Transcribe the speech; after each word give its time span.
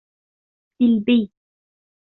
سلبي 0.79 1.17